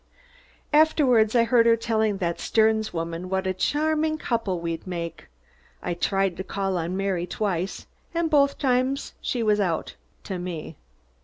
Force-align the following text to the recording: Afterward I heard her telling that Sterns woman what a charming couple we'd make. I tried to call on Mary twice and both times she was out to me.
Afterward 0.73 1.35
I 1.35 1.43
heard 1.43 1.67
her 1.67 1.75
telling 1.77 2.17
that 2.17 2.39
Sterns 2.39 2.91
woman 2.91 3.29
what 3.29 3.45
a 3.45 3.53
charming 3.53 4.17
couple 4.17 4.59
we'd 4.59 4.87
make. 4.87 5.27
I 5.83 5.93
tried 5.93 6.37
to 6.37 6.43
call 6.43 6.75
on 6.79 6.97
Mary 6.97 7.27
twice 7.27 7.85
and 8.11 8.27
both 8.27 8.57
times 8.57 9.13
she 9.21 9.43
was 9.43 9.59
out 9.59 9.93
to 10.23 10.39
me. 10.39 10.75